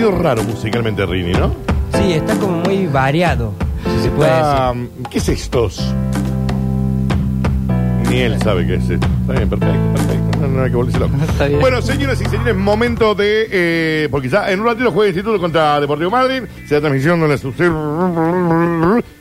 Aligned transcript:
contenido 0.00 0.22
raro 0.22 0.42
musicalmente, 0.44 1.06
Rini, 1.06 1.32
¿no? 1.32 1.54
Sí, 1.94 2.12
está 2.12 2.34
como 2.36 2.58
muy 2.60 2.86
variado, 2.86 3.52
si 3.84 4.02
se 4.04 4.10
puede 4.10 4.30
Está, 4.30 4.72
decir. 4.72 4.90
um, 4.98 5.02
¿Qué 5.04 5.18
es 5.18 5.28
estos? 5.28 5.94
Ni 8.10 8.18
él 8.18 8.38
sabe 8.42 8.66
qué 8.66 8.74
es 8.76 8.90
esto. 8.90 9.06
Está 9.22 9.32
bien, 9.32 9.48
perfecto, 9.48 9.92
perfecto. 9.94 10.35
No, 10.46 10.58
no 10.58 10.62
hay 10.64 10.70
que 10.70 10.76
volverse 10.76 10.98
loco. 10.98 11.16
Está 11.28 11.46
bien. 11.46 11.60
Bueno, 11.60 11.82
señoras 11.82 12.20
y 12.20 12.24
señores, 12.24 12.54
momento 12.56 13.14
de. 13.14 13.46
eh, 13.50 14.08
porque 14.10 14.28
ya 14.28 14.50
en 14.50 14.60
un 14.60 14.66
ratito 14.66 14.90
juega 14.92 15.08
Instituto 15.08 15.38
contra 15.40 15.80
Deportivo 15.80 16.10
Madrid. 16.10 16.42
Se 16.66 16.74
da 16.76 16.80
transmisión 16.80 17.20
de 17.20 17.28
la 17.28 17.36
suceso. 17.38 17.72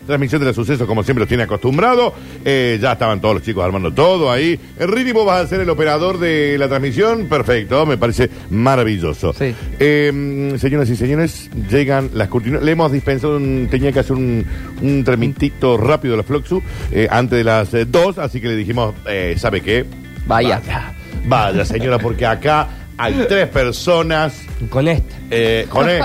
Transmisión 0.05 0.39
de 0.41 0.45
los 0.47 0.55
sucesos, 0.55 0.87
como 0.87 1.03
siempre 1.03 1.21
los 1.21 1.27
tiene 1.27 1.43
acostumbrado. 1.43 2.13
Eh, 2.43 2.77
ya 2.79 2.91
estaban 2.93 3.19
todos 3.19 3.35
los 3.35 3.43
chicos 3.43 3.63
armando 3.65 3.91
todo 3.91 4.31
ahí. 4.31 4.59
Eh, 4.79 4.85
Rini, 4.85 5.11
vos 5.11 5.25
vas 5.25 5.43
a 5.43 5.47
ser 5.47 5.61
el 5.61 5.69
operador 5.69 6.19
de 6.19 6.57
la 6.59 6.67
transmisión. 6.67 7.25
Perfecto, 7.27 7.85
me 7.87 7.97
parece 7.97 8.29
maravilloso. 8.51 9.33
Sí. 9.33 9.55
Eh, 9.79 10.53
señoras 10.59 10.89
y 10.91 10.95
señores, 10.95 11.49
llegan 11.71 12.11
las 12.13 12.27
cortinas. 12.27 12.61
Le 12.61 12.71
hemos 12.73 12.91
dispensado, 12.91 13.37
un- 13.37 13.67
tenía 13.71 13.91
que 13.91 13.99
hacer 13.99 14.15
un, 14.15 14.45
un 14.81 15.03
tramitito 15.03 15.75
rápido 15.77 16.13
a 16.13 16.17
la 16.17 16.23
Floxu 16.23 16.61
eh, 16.91 17.07
antes 17.09 17.37
de 17.39 17.43
las 17.43 17.73
eh, 17.73 17.85
dos, 17.85 18.19
así 18.19 18.39
que 18.39 18.47
le 18.49 18.55
dijimos, 18.55 18.93
eh, 19.07 19.35
¿sabe 19.39 19.61
qué? 19.61 19.85
Vaya. 20.27 20.59
Vaya, 20.65 20.93
vaya, 21.27 21.65
señora, 21.65 21.97
porque 21.99 22.25
acá 22.25 22.67
hay 22.97 23.25
tres 23.27 23.47
personas 23.49 24.33
Con 24.69 24.87
esta. 24.87 25.15
eh, 25.31 25.65
con 25.69 25.89
él, 25.89 26.01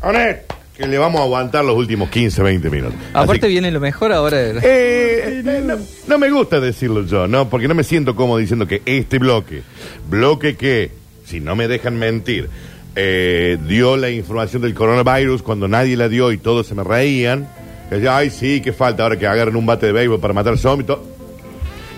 con 0.00 0.16
él, 0.16 0.36
que 0.76 0.86
le 0.86 0.98
vamos 0.98 1.20
a 1.20 1.24
aguantar 1.24 1.64
los 1.64 1.76
últimos 1.76 2.10
15, 2.10 2.42
20 2.42 2.68
minutos. 2.70 2.98
Aparte 3.12 3.40
que- 3.42 3.46
viene 3.48 3.70
lo 3.70 3.80
mejor 3.80 4.12
ahora. 4.12 4.36
de 4.38 4.54
la- 4.54 4.60
eh, 4.62 5.42
eh, 5.46 5.62
no, 5.64 5.76
no 6.08 6.18
me 6.18 6.30
gusta 6.30 6.58
decirlo 6.60 7.04
yo, 7.06 7.26
¿no? 7.28 7.48
Porque 7.48 7.68
no 7.68 7.74
me 7.74 7.84
siento 7.84 8.16
cómodo 8.16 8.38
diciendo 8.38 8.66
que 8.66 8.82
este 8.84 9.18
bloque, 9.18 9.62
bloque 10.08 10.56
que, 10.56 10.90
si 11.24 11.38
no 11.40 11.54
me 11.54 11.68
dejan 11.68 11.96
mentir, 11.96 12.48
eh, 12.96 13.56
dio 13.68 13.96
la 13.96 14.10
información 14.10 14.62
del 14.62 14.74
coronavirus 14.74 15.42
cuando 15.42 15.68
nadie 15.68 15.96
la 15.96 16.08
dio 16.08 16.32
y 16.32 16.38
todos 16.38 16.66
se 16.66 16.74
me 16.74 16.82
reían. 16.84 17.48
Que 17.88 17.96
decía, 17.96 18.16
ay, 18.16 18.30
sí, 18.30 18.60
que 18.60 18.72
falta 18.72 19.02
ahora 19.02 19.16
que 19.18 19.26
agarren 19.26 19.54
un 19.56 19.66
bate 19.66 19.86
de 19.86 19.92
béisbol 19.92 20.18
para 20.18 20.32
matar 20.34 20.56
zombies. 20.58 20.88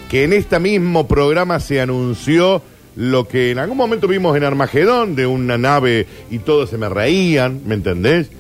Y 0.07 0.09
todo". 0.09 0.11
Que 0.11 0.25
en 0.25 0.33
este 0.33 0.59
mismo 0.61 1.07
programa 1.07 1.61
se 1.61 1.81
anunció 1.81 2.63
lo 2.97 3.29
que 3.29 3.51
en 3.51 3.59
algún 3.59 3.77
momento 3.77 4.09
vimos 4.09 4.37
en 4.37 4.45
Armagedón, 4.45 5.15
de 5.17 5.27
una 5.27 5.59
nave 5.59 6.07
y 6.31 6.39
todos 6.39 6.71
se 6.71 6.79
me 6.79 6.89
reían, 6.89 7.61
¿me 7.67 7.75
entendés? 7.75 8.31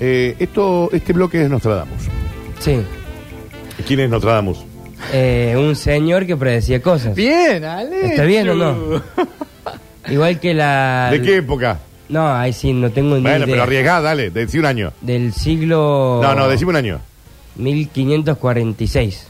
Eh, 0.00 0.34
esto, 0.38 0.88
este 0.92 1.12
bloque 1.12 1.42
es 1.42 1.48
Nostradamus. 1.50 2.02
Sí. 2.58 2.80
¿Quién 3.86 4.00
es 4.00 4.10
Nostradamus? 4.10 4.58
Eh, 5.12 5.54
un 5.56 5.76
señor 5.76 6.26
que 6.26 6.36
predecía 6.36 6.82
cosas. 6.82 7.14
Bien, 7.14 7.62
Ale. 7.64 8.06
¿Está 8.06 8.24
bien 8.24 8.48
o 8.48 8.54
no? 8.54 9.02
Igual 10.08 10.40
que 10.40 10.54
la... 10.54 11.08
¿De 11.12 11.22
qué 11.22 11.36
época? 11.36 11.78
No, 12.08 12.34
ahí 12.34 12.52
sí, 12.52 12.72
no 12.72 12.90
tengo 12.90 13.14
ni 13.16 13.22
Bueno, 13.22 13.44
idea. 13.44 13.46
pero 13.46 13.62
arriesgá, 13.62 14.00
dale, 14.00 14.30
decí 14.30 14.58
un 14.58 14.66
año. 14.66 14.92
Del 15.00 15.32
siglo... 15.32 16.20
No, 16.22 16.34
no, 16.34 16.48
decime 16.48 16.70
un 16.70 16.76
año. 16.76 17.00
1546. 17.56 19.26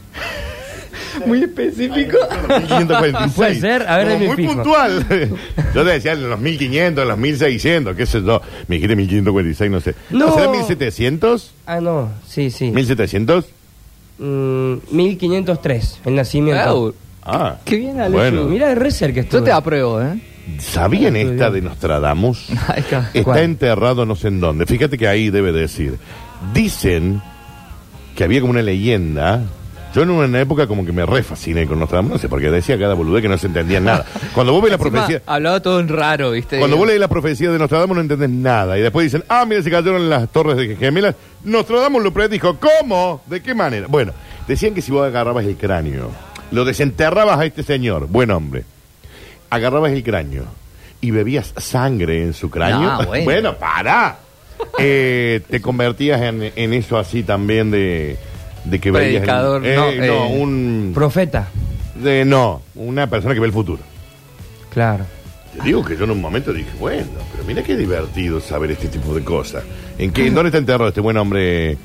Muy 1.25 1.43
específico. 1.43 2.17
1546. 2.47 3.33
Puede 3.35 3.59
ser, 3.59 3.87
a 3.87 3.97
ver, 3.97 4.07
Como 4.13 4.25
Muy 4.27 4.35
fijo. 4.35 4.53
puntual. 4.53 5.05
Yo 5.75 5.83
te 5.83 5.89
decía 5.91 6.13
en 6.13 6.29
los 6.29 6.39
1500, 6.39 7.01
en 7.03 7.07
los 7.07 7.17
1600, 7.17 7.95
qué 7.95 8.05
sé 8.05 8.21
yo. 8.23 8.41
Me 8.67 8.75
dijiste 8.75 8.95
1546, 8.95 9.71
no 9.71 9.79
sé. 9.81 9.95
No. 10.09 10.33
¿Será 10.35 10.49
1700? 10.51 11.53
Ah, 11.65 11.79
no, 11.81 12.09
sí, 12.27 12.49
sí. 12.51 12.71
¿1700? 12.71 13.45
Mm, 14.19 14.73
1503, 14.91 15.99
el 16.05 16.15
nacimiento. 16.15 16.93
Ah. 17.23 17.57
Qué 17.65 17.75
bien, 17.77 17.99
Ale. 17.99 18.15
Bueno. 18.15 18.43
Mira 18.45 18.67
de 18.69 18.75
re 18.75 18.91
cerca 18.91 19.21
estuve. 19.21 19.39
Yo 19.41 19.43
te 19.45 19.51
apruebo, 19.51 20.01
¿eh? 20.01 20.19
¿Sabían 20.59 21.15
esta 21.15 21.49
de 21.51 21.61
Nostradamus? 21.61 22.49
Está. 22.75 23.09
Está 23.13 23.23
¿Cuál? 23.23 23.39
enterrado 23.39 24.05
no 24.05 24.15
sé 24.15 24.27
en 24.29 24.39
dónde. 24.39 24.65
Fíjate 24.65 24.97
que 24.97 25.07
ahí 25.07 25.29
debe 25.29 25.51
decir. 25.51 25.97
Dicen 26.53 27.21
que 28.15 28.23
había 28.23 28.41
como 28.41 28.51
una 28.51 28.61
leyenda. 28.63 29.43
Yo 29.93 30.03
en 30.03 30.09
una 30.09 30.39
época 30.39 30.67
como 30.67 30.85
que 30.85 30.93
me 30.93 31.05
re 31.05 31.21
fasciné 31.21 31.67
con 31.67 31.77
Nostradamus, 31.79 32.13
no 32.13 32.17
sé, 32.17 32.29
porque 32.29 32.49
decía 32.49 32.79
cada 32.79 32.93
boludez 32.93 33.21
que 33.21 33.27
no 33.27 33.37
se 33.37 33.47
entendía 33.47 33.79
nada. 33.81 34.05
Cuando 34.33 34.53
vos 34.53 34.61
ves 34.61 34.71
la 34.71 34.77
Encima, 34.77 34.91
profecía... 34.91 35.21
Hablaba 35.25 35.59
todo 35.61 35.79
en 35.79 35.89
raro, 35.89 36.31
¿viste? 36.31 36.59
Cuando 36.59 36.77
vos 36.77 36.87
lees 36.87 36.99
la 36.99 37.09
profecía 37.09 37.51
de 37.51 37.59
Nostradamus 37.59 37.95
no 37.95 38.01
entendés 38.01 38.29
nada. 38.29 38.77
Y 38.77 38.81
después 38.81 39.05
dicen, 39.05 39.23
ah, 39.27 39.45
mira, 39.45 39.61
se 39.61 39.69
cayeron 39.69 40.09
las 40.09 40.29
torres 40.29 40.55
de 40.55 40.75
gemelas. 40.77 41.15
Nostradamus 41.43 42.03
lo 42.03 42.13
predijo. 42.13 42.57
¿Cómo? 42.57 43.21
¿De 43.25 43.41
qué 43.41 43.53
manera? 43.53 43.87
Bueno, 43.89 44.13
decían 44.47 44.73
que 44.73 44.81
si 44.81 44.91
vos 44.91 45.05
agarrabas 45.05 45.45
el 45.45 45.57
cráneo, 45.57 46.09
lo 46.51 46.63
desenterrabas 46.63 47.39
a 47.39 47.45
este 47.45 47.63
señor, 47.63 48.07
buen 48.07 48.31
hombre, 48.31 48.63
agarrabas 49.49 49.91
el 49.91 50.03
cráneo 50.03 50.45
y 51.01 51.11
bebías 51.11 51.53
sangre 51.57 52.23
en 52.23 52.33
su 52.33 52.49
cráneo. 52.49 52.89
Ah, 52.89 53.05
bueno. 53.23 53.55
para. 53.59 54.19
Eh, 54.77 55.41
te 55.49 55.59
convertías 55.59 56.21
en, 56.21 56.51
en 56.55 56.73
eso 56.73 56.99
así 56.99 57.23
también 57.23 57.71
de, 57.71 58.19
de 58.65 58.79
que 58.79 58.91
veías... 58.91 59.21
Predicador, 59.21 59.65
eh, 59.65 59.75
no, 59.75 59.85
no, 59.91 59.91
eh, 60.03 60.39
un... 60.41 60.91
Profeta, 60.93 61.47
de- 61.95 62.25
no, 62.25 62.61
una 62.75 63.07
persona 63.07 63.33
que 63.33 63.39
ve 63.39 63.47
el 63.47 63.53
futuro. 63.53 63.81
claro. 64.73 65.05
Te 65.57 65.63
digo 65.65 65.83
que 65.83 65.97
yo 65.97 66.05
en 66.05 66.11
un 66.11 66.21
momento 66.21 66.53
dije, 66.53 66.69
bueno, 66.79 67.07
pero 67.33 67.43
mira 67.43 67.61
qué 67.61 67.75
divertido 67.75 68.39
saber 68.39 68.71
este 68.71 68.87
tipo 68.87 69.13
de 69.13 69.21
cosas. 69.21 69.63
¿En, 69.97 70.11
qué, 70.11 70.27
¿en 70.27 70.33
dónde 70.33 70.47
está 70.47 70.59
enterrado 70.59 70.87
este 70.87 71.01
buen 71.01 71.17
hombre? 71.17 71.77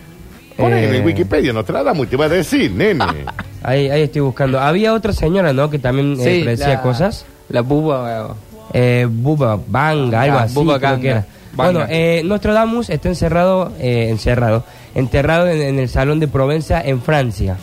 Pone 0.56 0.84
en 0.86 0.94
Eh. 0.94 0.98
el 0.98 1.04
Wikipedia, 1.04 1.52
Nostradamus, 1.52 2.06
y 2.06 2.10
te 2.10 2.16
va 2.16 2.26
a 2.26 2.28
decir, 2.28 2.70
nene. 2.70 3.04
Ahí, 3.64 3.88
ahí 3.90 4.02
estoy 4.02 4.20
buscando. 4.20 4.60
Había 4.60 4.94
otra 4.94 5.12
señora, 5.12 5.52
¿no? 5.52 5.68
Que 5.68 5.80
también 5.80 6.12
eh, 6.20 6.42
predecía 6.44 6.68
la- 6.74 6.82
cosas. 6.82 7.26
La 7.48 7.62
buba. 7.62 8.36
Eh, 8.72 9.08
Buba 9.10 9.58
Banga, 9.66 10.22
algo 10.22 10.38
Ah, 10.38 10.42
así. 10.42 10.54
Buba 10.54 10.78
creo 10.78 10.90
Ganga. 10.90 11.02
que 11.02 11.08
era. 11.08 11.26
Banga. 11.54 11.72
Bueno, 11.80 11.86
eh, 11.90 12.22
Nostradamus 12.24 12.88
está 12.90 13.08
encerrado, 13.08 13.72
eh, 13.80 14.06
encerrado, 14.10 14.64
enterrado 14.96 15.46
en, 15.48 15.62
en 15.62 15.78
el 15.78 15.88
Salón 15.88 16.18
de 16.18 16.26
Provenza 16.26 16.80
en 16.80 17.00
Francia. 17.00 17.56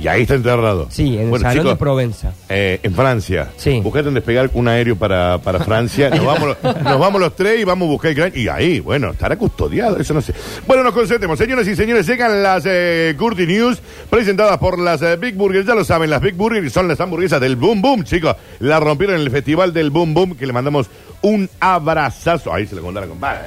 Y 0.00 0.06
ahí 0.06 0.22
está 0.22 0.36
enterrado. 0.36 0.86
Sí, 0.90 1.16
en 1.16 1.22
el 1.24 1.28
Bueno, 1.30 1.42
Salón 1.42 1.56
chicos, 1.58 1.72
de 1.72 1.76
Provenza. 1.76 2.32
eh, 2.48 2.78
en 2.84 2.94
Francia. 2.94 3.48
Sí. 3.56 3.80
Buscate 3.80 4.06
un 4.06 4.14
despegar 4.14 4.48
un 4.54 4.68
aéreo 4.68 4.94
para, 4.94 5.38
para 5.38 5.58
Francia. 5.58 6.08
Nos 6.10 6.24
vamos, 6.24 6.56
nos 6.84 7.00
vamos 7.00 7.20
los 7.20 7.34
tres 7.34 7.60
y 7.60 7.64
vamos 7.64 7.88
a 7.88 7.90
buscar 7.90 8.10
el 8.12 8.16
gran. 8.16 8.32
Y 8.32 8.46
ahí, 8.46 8.78
bueno, 8.78 9.10
estará 9.10 9.34
custodiado, 9.36 9.96
eso 9.98 10.14
no 10.14 10.22
sé. 10.22 10.34
Bueno, 10.68 10.84
nos 10.84 10.92
concentremos. 10.94 11.36
Señoras 11.36 11.66
y 11.66 11.74
señores, 11.74 12.06
llegan 12.06 12.44
las 12.44 12.62
eh, 12.64 13.16
Curti 13.18 13.44
News 13.48 13.82
presentadas 14.08 14.58
por 14.58 14.78
las 14.78 15.02
eh, 15.02 15.16
Big 15.16 15.34
Burgers. 15.34 15.66
Ya 15.66 15.74
lo 15.74 15.82
saben, 15.82 16.10
las 16.10 16.20
Big 16.22 16.34
Burgers 16.36 16.72
son 16.72 16.86
las 16.86 17.00
hamburguesas 17.00 17.40
del 17.40 17.56
Boom 17.56 17.82
Boom, 17.82 18.04
chicos. 18.04 18.36
La 18.60 18.78
rompieron 18.78 19.16
en 19.16 19.22
el 19.22 19.32
festival 19.32 19.72
del 19.72 19.90
Boom 19.90 20.14
Boom, 20.14 20.36
que 20.36 20.46
le 20.46 20.52
mandamos 20.52 20.86
un 21.22 21.50
abrazazo. 21.58 22.54
Ahí 22.54 22.68
se 22.68 22.76
lo 22.76 22.82
contaron, 22.82 23.08
compadre. 23.08 23.40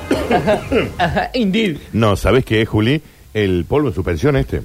Indeed. 1.34 1.78
No, 1.94 2.18
¿sabes 2.18 2.44
qué 2.44 2.62
es, 2.62 2.68
Juli? 2.68 3.02
El 3.34 3.64
polvo 3.66 3.88
en 3.90 3.94
suspensión 3.96 4.36
este. 4.36 4.62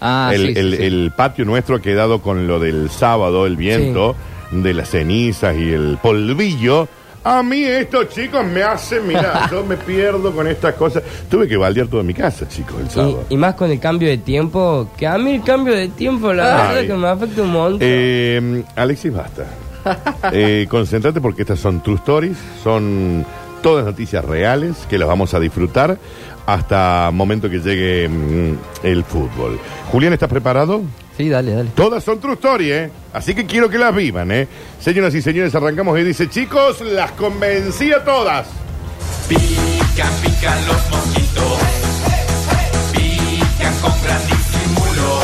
Ah, 0.00 0.30
el, 0.34 0.48
sí, 0.48 0.52
sí, 0.54 0.60
el- 0.60 0.76
sí. 0.76 0.82
el 0.84 1.12
patio 1.16 1.44
nuestro 1.46 1.76
ha 1.76 1.80
quedado 1.82 2.20
con 2.20 2.46
lo 2.46 2.60
del 2.60 2.90
sábado, 2.90 3.46
el 3.46 3.56
viento, 3.56 4.14
de 4.50 4.74
las 4.74 4.90
cenizas 4.90 5.56
y 5.56 5.70
el 5.72 5.98
polvillo. 6.02 6.86
A 7.30 7.42
mí 7.42 7.62
estos 7.62 8.08
chicos 8.08 8.42
me 8.46 8.62
hacen, 8.62 9.06
mira, 9.06 9.46
yo 9.52 9.62
me 9.62 9.76
pierdo 9.76 10.32
con 10.32 10.46
estas 10.46 10.74
cosas. 10.76 11.02
Tuve 11.30 11.46
que 11.46 11.58
baldear 11.58 11.86
toda 11.86 12.02
mi 12.02 12.14
casa, 12.14 12.48
chicos, 12.48 12.76
el 12.80 12.88
sábado. 12.88 13.24
Y, 13.28 13.34
y 13.34 13.36
más 13.36 13.54
con 13.54 13.70
el 13.70 13.78
cambio 13.78 14.08
de 14.08 14.16
tiempo, 14.16 14.88
que 14.96 15.06
a 15.06 15.18
mí 15.18 15.34
el 15.34 15.42
cambio 15.42 15.74
de 15.74 15.88
tiempo, 15.88 16.32
la 16.32 16.70
Ay. 16.70 16.74
verdad 16.74 16.94
que 16.94 17.00
me 17.00 17.08
afecta 17.08 17.42
un 17.42 17.50
montón. 17.50 17.78
Eh, 17.82 18.64
Alexis, 18.76 19.12
basta. 19.12 19.44
Eh, 20.32 20.66
concéntrate 20.70 21.20
porque 21.20 21.42
estas 21.42 21.60
son 21.60 21.82
true 21.82 21.96
stories, 21.96 22.36
son 22.62 23.26
todas 23.62 23.84
noticias 23.84 24.24
reales 24.24 24.76
que 24.88 24.98
las 24.98 25.06
vamos 25.06 25.34
a 25.34 25.40
disfrutar 25.40 25.98
hasta 26.46 27.10
momento 27.12 27.50
que 27.50 27.58
llegue 27.58 28.08
mm, 28.08 28.86
el 28.86 29.04
fútbol. 29.04 29.58
Julián, 29.92 30.14
¿estás 30.14 30.30
preparado? 30.30 30.80
Sí, 31.18 31.28
dale, 31.28 31.52
dale. 31.52 31.70
Todas 31.74 32.04
son 32.04 32.20
true 32.20 32.34
story, 32.34 32.70
¿eh? 32.70 32.90
Así 33.12 33.34
que 33.34 33.44
quiero 33.44 33.68
que 33.68 33.76
las 33.76 33.92
vivan, 33.92 34.30
¿eh? 34.30 34.46
Señoras 34.80 35.12
y 35.16 35.20
señores, 35.20 35.52
arrancamos 35.52 35.98
y 35.98 36.04
dice, 36.04 36.30
chicos, 36.30 36.80
las 36.80 37.10
convencí 37.12 37.92
a 37.92 38.04
todas. 38.04 38.46
Pican, 39.28 40.12
pican 40.22 40.66
los 40.68 40.90
mosquitos. 40.90 41.58
Pican 42.92 43.74
con 43.80 44.02
gran 44.04 44.26
disimulo. 44.28 45.20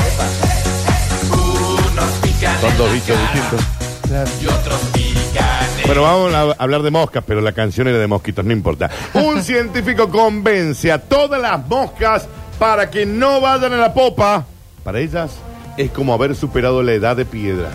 Unos 1.92 2.10
pican 2.22 2.60
Son 2.60 2.76
dos 2.76 2.92
bichos 2.92 3.16
distintos. 3.20 3.60
Claro. 4.08 4.30
y 4.42 4.46
otros 4.46 4.80
pican 4.94 5.64
en 5.78 5.86
Bueno, 5.86 6.02
vamos 6.02 6.34
a 6.34 6.60
hablar 6.60 6.82
de 6.82 6.90
moscas, 6.90 7.22
pero 7.24 7.40
la 7.40 7.52
canción 7.52 7.86
era 7.86 7.98
de 7.98 8.08
mosquitos, 8.08 8.44
no 8.44 8.52
importa. 8.52 8.90
Un 9.14 9.40
científico 9.44 10.08
convence 10.08 10.90
a 10.90 10.98
todas 10.98 11.40
las 11.40 11.64
moscas 11.68 12.26
para 12.58 12.90
que 12.90 13.06
no 13.06 13.40
vayan 13.40 13.74
a 13.74 13.76
la 13.76 13.94
popa. 13.94 14.44
Para 14.82 14.98
ellas 14.98 15.30
es 15.76 15.90
como 15.90 16.14
haber 16.14 16.34
superado 16.34 16.82
la 16.82 16.92
edad 16.92 17.16
de 17.16 17.24
piedra. 17.24 17.70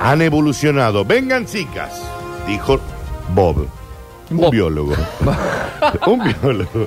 Han 0.00 0.22
evolucionado. 0.22 1.04
Vengan, 1.04 1.46
chicas, 1.46 2.02
dijo 2.46 2.80
Bob, 3.34 3.66
un 4.30 4.36
Bob. 4.36 4.50
biólogo. 4.50 4.94
un 6.06 6.22
biólogo. 6.24 6.86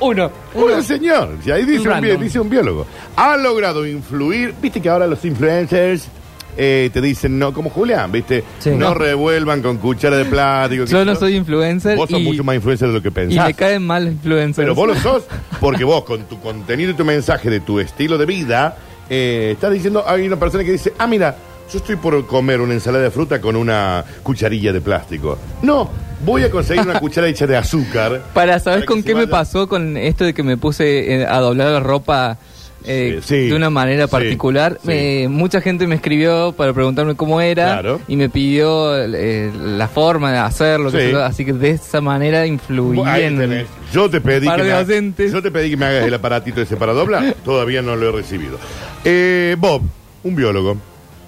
Uno. 0.00 0.30
Un 0.54 0.82
señor, 0.82 1.36
y 1.44 1.50
ahí 1.50 1.64
dice 1.64 1.88
un, 1.88 2.20
dice 2.20 2.40
un 2.40 2.48
biólogo. 2.48 2.86
Ha 3.16 3.36
logrado 3.36 3.86
influir, 3.86 4.54
viste 4.60 4.80
que 4.80 4.88
ahora 4.88 5.06
los 5.06 5.22
influencers 5.24 6.08
eh, 6.56 6.88
te 6.92 7.00
dicen, 7.00 7.38
no, 7.38 7.52
como 7.52 7.68
Julián, 7.68 8.12
viste, 8.12 8.44
Sí. 8.60 8.70
no, 8.70 8.90
No. 8.90 8.94
revuelvan 8.94 9.60
con 9.60 9.76
cuchara 9.78 10.16
de 10.16 10.24
plástico. 10.24 10.84
Yo 10.84 11.04
no 11.04 11.14
soy 11.16 11.36
influencer 11.36 11.96
Vos 11.96 12.08
sos 12.08 12.20
y, 12.20 12.22
mucho 12.22 12.44
más 12.44 12.54
influencer 12.54 12.88
de 12.88 12.94
lo 12.94 13.02
que 13.02 13.08
y 13.08 13.10
pensás. 13.10 13.46
me 13.46 13.54
caen 13.54 13.84
mal 13.86 14.06
influencers. 14.06 14.56
Pero 14.56 14.74
vos 14.74 14.88
lo 14.88 14.94
sos 14.94 15.24
porque 15.60 15.84
vos 15.84 16.04
con 16.04 16.22
tu 16.24 16.40
contenido 16.40 16.92
y 16.92 16.94
tu 16.94 17.04
mensaje 17.04 17.50
de 17.50 17.60
tu 17.60 17.80
estilo 17.80 18.16
de 18.18 18.26
vida 18.26 18.76
eh, 19.08 19.50
estás 19.52 19.72
diciendo, 19.72 20.04
hay 20.06 20.26
una 20.26 20.36
persona 20.36 20.64
que 20.64 20.72
dice, 20.72 20.92
ah, 20.98 21.06
mira, 21.06 21.36
yo 21.70 21.78
estoy 21.78 21.96
por 21.96 22.26
comer 22.26 22.60
una 22.60 22.74
ensalada 22.74 23.04
de 23.04 23.10
fruta 23.10 23.40
con 23.40 23.56
una 23.56 24.04
cucharilla 24.22 24.72
de 24.72 24.80
plástico. 24.80 25.38
No, 25.62 25.90
voy 26.24 26.42
a 26.42 26.50
conseguir 26.50 26.82
una 26.82 27.00
cuchara 27.00 27.28
hecha 27.28 27.46
de 27.46 27.56
azúcar. 27.56 28.22
Para 28.34 28.58
saber 28.58 28.84
con 28.84 29.02
qué 29.02 29.14
me 29.14 29.26
pasó 29.26 29.68
con 29.68 29.96
esto 29.96 30.24
de 30.24 30.34
que 30.34 30.42
me 30.42 30.56
puse 30.56 31.22
eh, 31.22 31.26
a 31.26 31.38
doblar 31.40 31.72
la 31.72 31.80
ropa 31.80 32.38
eh, 32.84 33.20
Sí, 33.22 33.48
de 33.48 33.54
una 33.54 33.70
manera 33.70 34.06
particular. 34.06 34.78
sí. 34.82 34.88
Me- 34.88 35.28
mucha 35.28 35.60
gente 35.60 35.86
me 35.86 35.94
escribió 35.94 36.52
para 36.52 36.72
preguntarme 36.72 37.14
cómo 37.14 37.40
era 37.40 37.64
Claro. 37.80 38.00
y 38.08 38.16
me 38.16 38.28
pidió 38.28 38.96
eh, 38.96 39.50
la 39.54 39.88
forma 39.88 40.32
de 40.32 40.38
hacerlo. 40.38 40.90
yo, 40.90 41.24
así 41.24 41.44
que 41.44 41.52
de 41.52 41.70
esa 41.70 42.00
manera 42.00 42.46
influí 42.46 43.00
Ahí 43.04 43.24
en... 43.24 43.38
tenés. 43.38 43.66
Yo 43.92 44.08
te 44.10 44.20
pedí 44.20 44.46
par 44.46 44.56
que 44.56 44.62
de 44.64 44.68
me, 45.02 45.24
ha- 45.24 45.28
yo 45.30 45.42
te 45.42 45.50
pedí 45.50 45.70
que 45.70 45.76
me 45.76 45.86
hagas 45.86 46.04
el 46.06 46.14
aparatito 46.14 46.60
ese 46.60 46.76
para 46.76 46.92
doblar. 46.92 47.34
Todavía 47.44 47.82
no 47.82 47.96
lo 47.96 48.08
he 48.08 48.12
recibido. 48.12 48.58
Eh, 49.04 49.56
Bob, 49.58 49.82
un 50.22 50.34
biólogo 50.36 50.76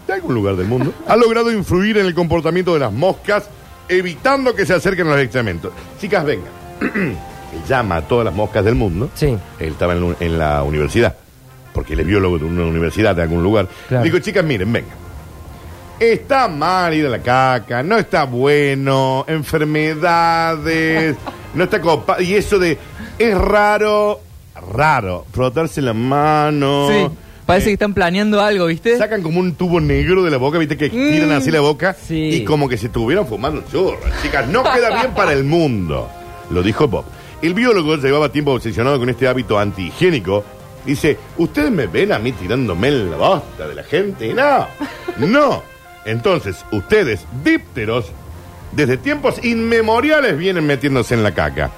de 0.07 0.13
algún 0.15 0.35
lugar 0.35 0.57
del 0.57 0.67
mundo, 0.69 0.93
ha 1.09 1.17
logrado 1.17 1.51
influir 1.51 1.99
en 1.99 2.07
el 2.07 2.15
comportamiento 2.15 2.73
de 2.75 2.81
las 2.81 2.93
moscas, 2.93 3.49
evitando 3.89 4.55
que 4.55 4.65
se 4.67 4.75
acerquen 4.75 5.07
a 5.09 5.11
los 5.11 5.21
excrementos. 5.21 5.73
Chicas, 6.01 6.25
vengan. 6.25 6.49
Él 7.53 7.61
llama 7.69 7.97
a 7.97 8.03
todas 8.03 8.25
las 8.25 8.35
moscas 8.35 8.65
del 8.65 8.75
mundo. 8.75 9.09
Sí. 9.15 9.37
Él 9.59 9.69
estaba 9.73 9.95
en 10.21 10.39
la 10.39 10.63
universidad, 10.63 11.17
porque 11.77 11.93
él 11.93 12.01
es 12.01 12.07
biólogo 12.07 12.39
de 12.39 12.47
una 12.47 12.65
universidad 12.65 13.15
de 13.15 13.21
algún 13.23 13.43
lugar. 13.43 13.69
Claro. 13.87 14.03
Digo, 14.03 14.19
chicas, 14.19 14.43
miren, 14.43 14.73
vengan. 14.73 14.97
Está 16.01 16.49
mal 16.49 16.95
ir 16.95 17.05
a 17.07 17.11
la 17.11 17.21
caca, 17.21 17.83
no 17.83 17.99
está 17.99 18.25
bueno, 18.25 19.25
enfermedades, 19.29 21.17
no 21.55 21.65
está 21.65 21.81
copa. 21.81 22.21
Y 22.23 22.35
eso 22.35 22.59
de, 22.59 22.79
es 23.19 23.37
raro, 23.37 24.21
raro, 24.73 25.27
frotarse 25.33 25.83
la 25.83 25.93
mano. 25.93 26.89
Sí, 26.91 27.07
parece 27.45 27.67
Eh, 27.67 27.69
que 27.69 27.73
están 27.75 27.93
planeando 27.93 28.41
algo, 28.41 28.67
¿viste? 28.67 28.97
Sacan 28.97 29.23
como 29.23 29.39
un 29.39 29.55
tubo 29.55 29.79
negro 29.81 30.23
de 30.23 30.31
la 30.31 30.39
boca, 30.39 30.57
viste 30.59 30.79
que 30.79 30.89
tiran 30.89 31.33
así 31.33 31.51
la 31.51 31.61
boca 31.61 31.95
sí. 31.95 32.31
y 32.37 32.45
como 32.45 32.69
que 32.71 32.79
se 32.79 32.87
estuvieran 32.87 33.27
fumando 33.27 33.63
churros. 33.71 34.01
Chicas, 34.23 34.49
no 34.49 34.63
queda 34.63 35.01
bien 35.01 35.15
para 35.15 35.33
el 35.35 35.45
mundo. 35.45 36.09
Lo 36.51 36.63
dijo 36.63 36.89
Bob. 36.89 37.05
El 37.43 37.53
biólogo 37.53 37.97
llevaba 37.97 38.31
tiempo 38.33 38.53
obsesionado 38.53 38.99
con 38.99 39.11
este 39.11 39.29
hábito 39.29 39.59
antihigiénico. 39.59 40.43
Dice, 40.87 41.19
¿ustedes 41.37 41.71
me 41.71 41.87
ven 41.87 42.13
a 42.13 42.19
mí 42.19 42.33
tirándome 42.33 42.89
en 42.89 43.11
la 43.11 43.17
bosta 43.17 43.67
de 43.69 43.75
la 43.75 43.83
gente? 43.83 44.33
No, 44.33 44.67
no. 45.27 45.63
Entonces, 46.05 46.65
ustedes, 46.71 47.27
dípteros, 47.45 48.07
desde 48.73 48.97
tiempos 48.97 49.45
inmemoriales 49.45 50.39
vienen 50.39 50.67
metiéndose 50.67 51.15
en 51.15 51.25
la 51.25 51.33
caca. 51.33 51.71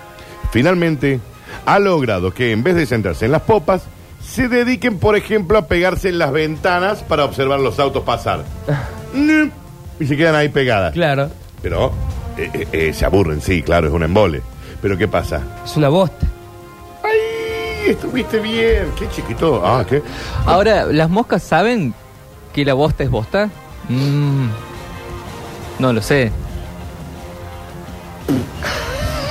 Finalmente, 0.53 1.21
ha 1.65 1.79
logrado 1.79 2.33
que 2.33 2.53
en 2.53 2.63
vez 2.63 2.75
de 2.77 2.87
sentarse 2.87 3.25
en 3.25 3.33
las 3.33 3.43
popas, 3.43 3.83
se 4.23 4.49
dediquen, 4.49 4.99
por 4.99 5.17
ejemplo, 5.17 5.57
a 5.59 5.67
pegarse 5.67 6.11
en 6.11 6.19
las 6.19 6.33
ventanas 6.33 7.03
para 7.03 7.25
observar 7.25 7.61
los 7.61 7.79
autos 7.79 8.05
pasar. 8.05 8.45
Y 10.01 10.07
se 10.07 10.17
quedan 10.17 10.37
ahí 10.37 10.49
pegadas. 10.49 10.93
Claro, 10.93 11.29
Pero 11.61 11.91
eh, 12.37 12.49
eh, 12.55 12.69
eh, 12.71 12.93
se 12.93 13.05
aburren, 13.05 13.41
sí, 13.41 13.63
claro, 13.63 13.89
es 13.89 13.93
un 13.93 14.05
embole. 14.05 14.43
Pero 14.81 14.97
¿qué 14.97 15.09
pasa? 15.09 15.43
es 15.65 15.77
una 15.77 15.89
bosta. 15.89 16.28
Estuviste 17.91 18.39
bien. 18.41 18.91
Qué 18.99 19.09
chiquito. 19.09 19.63
Ah, 19.65 19.85
¿qué? 19.89 20.03
Ahora, 20.45 20.85
¿las 20.87 21.09
moscas 21.09 21.43
saben 21.43 21.95
que 22.53 22.65
la 22.65 22.75
bosta 22.75 23.03
es 23.03 23.11
bosta? 23.11 23.49
Mm, 23.89 24.49
no 25.79 25.93
lo 25.93 26.03
sé. 26.03 26.31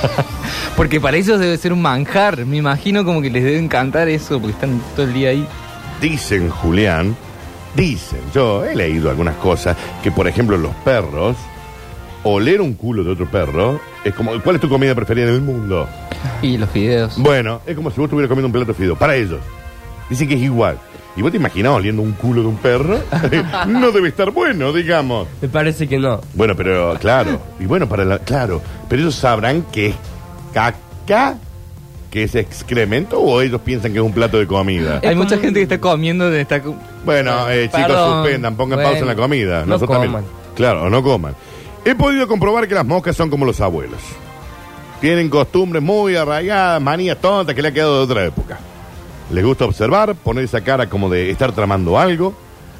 Porque 0.76 1.00
para 1.00 1.16
ellos 1.16 1.38
debe 1.38 1.56
ser 1.56 1.72
un 1.72 1.82
manjar. 1.82 2.44
Me 2.46 2.56
imagino 2.56 3.04
como 3.04 3.22
que 3.22 3.30
les 3.30 3.44
debe 3.44 3.58
encantar 3.58 4.08
eso 4.08 4.40
porque 4.40 4.52
están 4.54 4.80
todo 4.94 5.06
el 5.06 5.14
día 5.14 5.30
ahí. 5.30 5.46
Dicen, 6.00 6.50
Julián, 6.50 7.16
dicen, 7.74 8.20
yo 8.32 8.64
he 8.64 8.76
leído 8.76 9.10
algunas 9.10 9.34
cosas, 9.36 9.76
que 10.04 10.12
por 10.12 10.28
ejemplo 10.28 10.56
los 10.56 10.72
perros, 10.76 11.36
oler 12.22 12.60
un 12.60 12.74
culo 12.74 13.02
de 13.02 13.10
otro 13.10 13.28
perro, 13.28 13.80
es 14.04 14.14
como, 14.14 14.40
¿cuál 14.40 14.56
es 14.56 14.62
tu 14.62 14.68
comida 14.68 14.94
preferida 14.94 15.26
en 15.28 15.34
el 15.34 15.40
mundo? 15.40 15.88
Y 16.42 16.56
los 16.58 16.72
videos. 16.72 17.16
Bueno, 17.18 17.60
es 17.66 17.74
como 17.76 17.90
si 17.90 17.96
vos 17.96 18.06
estuvieras 18.06 18.28
comiendo 18.28 18.46
un 18.46 18.52
plato 18.52 18.66
de 18.66 18.74
fideo, 18.74 18.96
para 18.96 19.16
ellos. 19.16 19.40
Dicen 20.08 20.28
que 20.28 20.34
es 20.34 20.40
igual. 20.42 20.78
¿Y 21.16 21.22
vos 21.22 21.30
te 21.32 21.36
imaginás 21.36 21.72
oliendo 21.72 22.00
un 22.02 22.12
culo 22.12 22.42
de 22.42 22.48
un 22.48 22.56
perro? 22.58 22.98
no 23.66 23.90
debe 23.90 24.08
estar 24.08 24.30
bueno, 24.30 24.72
digamos. 24.72 25.26
Me 25.42 25.48
parece 25.48 25.88
que 25.88 25.98
no. 25.98 26.20
Bueno, 26.34 26.54
pero 26.54 26.96
claro, 27.00 27.40
y 27.58 27.66
bueno, 27.66 27.88
para 27.88 28.04
la, 28.04 28.18
claro, 28.20 28.62
pero 28.88 29.02
ellos 29.02 29.16
sabrán 29.16 29.62
que 29.72 29.88
es 29.88 29.94
caca, 30.54 31.36
que 32.10 32.22
es 32.22 32.34
excremento, 32.36 33.20
o 33.20 33.40
ellos 33.42 33.60
piensan 33.62 33.92
que 33.92 33.98
es 33.98 34.04
un 34.04 34.12
plato 34.12 34.38
de 34.38 34.46
comida. 34.46 35.00
Hay 35.02 35.16
mucha 35.16 35.38
gente 35.38 35.54
que 35.58 35.62
está 35.64 35.78
comiendo 35.80 36.30
de 36.30 36.42
esta... 36.42 36.62
Bueno, 37.04 37.50
eh, 37.50 37.64
chicos, 37.68 37.86
Perdón. 37.88 38.22
suspendan, 38.22 38.56
pongan 38.56 38.76
Bueno, 38.76 38.90
pausa 38.90 39.00
en 39.02 39.08
la 39.08 39.16
comida. 39.16 39.60
no 39.60 39.66
Nosotros 39.66 39.96
coman. 39.98 40.12
también. 40.12 40.32
Claro, 40.54 40.84
o 40.84 40.90
no 40.90 41.02
coman. 41.02 41.34
He 41.84 41.94
podido 41.96 42.28
comprobar 42.28 42.68
que 42.68 42.74
las 42.74 42.86
moscas 42.86 43.16
son 43.16 43.28
como 43.28 43.44
los 43.44 43.60
abuelos. 43.60 44.00
Tienen 45.00 45.28
costumbres 45.28 45.82
muy 45.82 46.16
arraigadas, 46.16 46.82
manías 46.82 47.18
tontas 47.18 47.54
que 47.54 47.62
le 47.62 47.68
ha 47.68 47.72
quedado 47.72 47.98
de 47.98 48.04
otra 48.04 48.24
época. 48.24 48.58
Les 49.30 49.44
gusta 49.44 49.64
observar, 49.64 50.14
poner 50.16 50.44
esa 50.44 50.62
cara 50.62 50.88
como 50.88 51.08
de 51.08 51.30
estar 51.30 51.52
tramando 51.52 51.98
algo. 51.98 52.34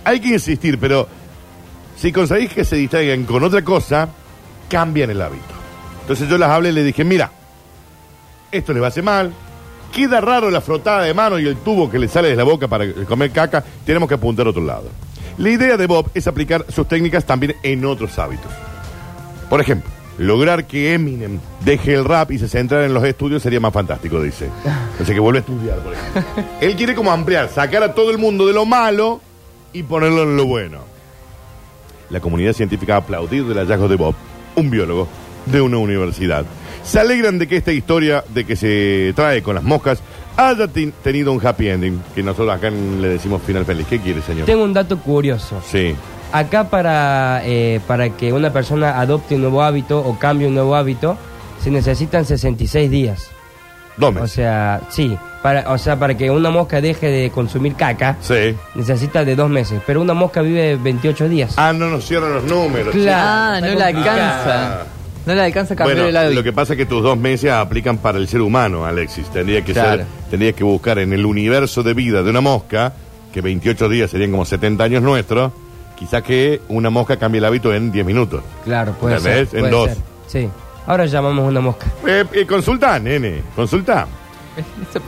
Hay 0.04 0.20
que 0.20 0.28
insistir, 0.28 0.78
pero 0.78 1.06
si 1.96 2.10
conseguís 2.10 2.52
que 2.52 2.64
se 2.64 2.76
distraigan 2.76 3.25
con 3.25 3.44
otra 3.44 3.62
cosa, 3.62 4.08
cambian 4.68 5.10
el 5.10 5.22
hábito. 5.22 5.44
Entonces 6.00 6.28
yo 6.28 6.38
las 6.38 6.50
hablé 6.50 6.70
y 6.70 6.72
le 6.72 6.82
dije, 6.82 7.04
mira, 7.04 7.30
esto 8.50 8.72
les 8.72 8.82
va 8.82 8.87
a 8.87 8.88
hacer 8.88 9.04
mal. 9.04 9.32
Queda 9.92 10.20
raro 10.20 10.50
la 10.50 10.60
frotada 10.60 11.02
de 11.02 11.14
mano 11.14 11.38
y 11.38 11.46
el 11.46 11.56
tubo 11.56 11.90
que 11.90 11.98
le 11.98 12.08
sale 12.08 12.28
de 12.28 12.37
la 12.37 12.44
boca 12.44 12.66
para 12.66 12.92
comer 13.06 13.30
caca. 13.30 13.62
Tenemos 13.84 14.08
que 14.08 14.14
apuntar 14.14 14.46
a 14.46 14.50
otro 14.50 14.62
lado. 14.62 14.88
La 15.38 15.50
idea 15.50 15.76
de 15.76 15.87
Bob 15.87 16.10
es 16.14 16.26
aplicar 16.26 16.64
sus 16.68 16.88
técnicas 16.88 17.25
también 17.25 17.54
en 17.62 17.84
otros 17.84 18.18
hábitos. 18.18 18.50
Por 19.48 19.60
ejemplo, 19.60 19.90
lograr 20.18 20.66
que 20.66 20.94
Eminem 20.94 21.38
deje 21.64 21.94
el 21.94 22.04
rap 22.04 22.30
y 22.32 22.38
se 22.38 22.48
centrara 22.48 22.84
en 22.87 22.92
los 22.94 23.04
estudios 23.04 23.42
sería 23.42 23.60
más 23.60 23.72
fantástico, 23.72 24.20
dice. 24.20 24.50
Sea, 25.04 25.14
que 25.14 25.20
vuelve 25.20 25.38
a 25.38 25.40
estudiar, 25.40 25.78
por 25.78 25.94
ejemplo. 25.94 26.44
Él 26.60 26.76
quiere 26.76 26.94
como 26.94 27.10
ampliar, 27.12 27.48
sacar 27.48 27.82
a 27.82 27.94
todo 27.94 28.10
el 28.10 28.18
mundo 28.18 28.46
de 28.46 28.52
lo 28.52 28.66
malo 28.66 29.20
y 29.72 29.82
ponerlo 29.84 30.25
en 30.25 30.37
lo 30.37 30.44
bueno. 30.46 30.78
La 32.10 32.20
comunidad 32.20 32.52
científica 32.54 32.94
ha 32.94 32.98
aplaudido 32.98 33.52
el 33.52 33.58
hallazgo 33.58 33.87
de 33.88 33.96
Bob, 33.96 34.14
un 34.56 34.70
biólogo 34.70 35.06
de 35.46 35.60
una 35.60 35.78
universidad. 35.78 36.44
Se 36.82 36.98
alegran 36.98 37.38
de 37.38 37.46
que 37.46 37.56
esta 37.58 37.72
historia 37.72 38.25
de 38.32 38.44
que 38.44 38.56
se 38.56 39.12
trae 39.14 39.42
con 39.42 39.54
las 39.54 39.64
moscas 39.64 40.00
haya 40.37 40.66
ten- 40.68 40.92
tenido 41.02 41.32
un 41.32 41.44
happy 41.46 41.68
ending, 41.68 42.00
que 42.14 42.22
nosotros 42.22 42.54
acá 42.54 42.70
le 42.70 43.08
decimos 43.08 43.42
final 43.42 43.64
feliz. 43.66 43.87
¿Qué 43.88 43.98
quiere, 44.00 44.22
señor? 44.22 44.46
Tengo 44.46 44.64
un 44.64 44.72
dato 44.72 44.98
curioso. 44.98 45.60
Sí. 45.70 45.94
Acá 46.32 46.64
para, 46.64 47.40
eh, 47.44 47.80
para 47.87 48.11
que 48.11 48.32
una 48.32 48.52
persona 48.52 49.00
adopte 49.00 49.35
un 49.37 49.40
nuevo 49.42 49.62
hábito 49.62 49.99
o 50.00 50.18
cambie 50.18 50.47
un 50.47 50.54
nuevo 50.54 50.76
hábito, 50.76 51.16
se 51.62 51.70
necesitan 51.70 52.25
66 52.25 52.90
días. 52.90 53.30
Dos 53.97 54.11
O 54.11 54.12
meses. 54.12 54.32
sea, 54.32 54.80
sí, 54.90 55.16
para, 55.42 55.70
o 55.73 55.78
sea, 55.78 55.99
para 55.99 56.16
que 56.16 56.30
una 56.30 56.50
mosca 56.50 56.80
deje 56.80 57.08
de 57.08 57.30
consumir 57.30 57.75
caca, 57.75 58.16
Sí. 58.20 58.54
necesita 58.75 59.25
de 59.25 59.35
dos 59.35 59.50
meses, 59.50 59.80
pero 59.87 60.00
una 60.02 60.14
mosca 60.14 60.40
vive 60.42 60.76
28 60.76 61.28
días. 61.28 61.54
Ah, 61.56 61.73
no 61.73 61.88
nos 61.88 62.04
cierran 62.06 62.32
los 62.35 62.44
números. 62.44 62.94
Ah, 63.08 63.54
está 63.56 63.61
no 63.61 63.66
le 63.66 63.85
complicado. 63.85 64.20
alcanza. 64.20 64.78
No 65.26 65.35
le 65.35 65.42
alcanza 65.42 65.75
a 65.75 65.76
cambiar 65.76 65.97
Bueno, 65.97 66.08
el 66.11 66.16
hábito. 66.16 66.35
lo 66.35 66.42
que 66.44 66.52
pasa 66.52 66.75
es 66.75 66.76
que 66.76 66.87
tus 66.87 67.02
dos 67.02 67.18
meses 67.18 67.50
aplican 67.50 67.99
para 67.99 68.18
el 68.18 68.28
ser 68.28 68.40
humano, 68.40 68.85
Alexis. 68.87 69.26
Tendría 69.30 69.64
que 69.64 69.73
Claro. 69.73 69.97
ser, 69.99 70.06
tendrías 70.30 70.54
que 70.54 70.64
buscar 70.64 70.99
en 71.00 71.12
el 71.12 71.26
universo 71.26 71.82
de 71.82 71.92
vida 71.94 72.23
de 72.23 72.30
una 72.30 72.40
mosca, 72.40 72.92
que 73.32 73.40
28 73.40 73.88
días 73.88 74.11
serían 74.11 74.30
como 74.30 74.44
70 74.44 74.85
años 74.85 75.02
nuestros, 75.02 75.52
quizás 75.99 76.23
que 76.23 76.61
una 76.69 76.90
mosca 76.90 77.17
cambie 77.17 77.38
el 77.38 77.45
hábito 77.45 77.73
en 77.75 77.90
10 77.90 78.07
minutos. 78.07 78.43
Claro, 78.64 78.93
puede 78.93 79.19
ser. 79.21 79.38
En 79.52 79.61
puede 79.61 79.71
dos. 79.71 79.88
ser. 79.90 79.99
Sí. 80.26 80.49
Ahora 80.87 81.07
llamamos 81.07 81.47
una 81.47 81.61
mosca. 81.61 81.87
Eh, 82.07 82.25
eh, 82.33 82.47
consulta, 82.47 82.99
nene, 82.99 83.43
pregunta. 83.55 84.07